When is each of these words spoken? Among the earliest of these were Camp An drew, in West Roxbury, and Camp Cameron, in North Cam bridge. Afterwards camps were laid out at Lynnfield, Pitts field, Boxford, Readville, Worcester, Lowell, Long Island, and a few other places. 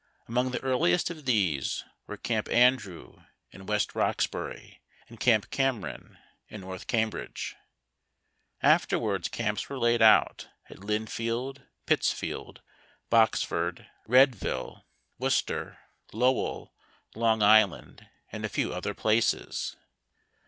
Among 0.27 0.49
the 0.49 0.59
earliest 0.63 1.11
of 1.11 1.25
these 1.25 1.85
were 2.07 2.17
Camp 2.17 2.49
An 2.49 2.75
drew, 2.75 3.21
in 3.51 3.67
West 3.67 3.93
Roxbury, 3.93 4.81
and 5.07 5.19
Camp 5.19 5.51
Cameron, 5.51 6.17
in 6.47 6.61
North 6.61 6.87
Cam 6.87 7.11
bridge. 7.11 7.55
Afterwards 8.63 9.27
camps 9.29 9.69
were 9.69 9.77
laid 9.77 10.01
out 10.01 10.47
at 10.71 10.79
Lynnfield, 10.79 11.67
Pitts 11.85 12.11
field, 12.11 12.63
Boxford, 13.11 13.85
Readville, 14.09 14.81
Worcester, 15.19 15.77
Lowell, 16.11 16.73
Long 17.13 17.43
Island, 17.43 18.09
and 18.31 18.43
a 18.43 18.49
few 18.49 18.73
other 18.73 18.95
places. 18.95 19.75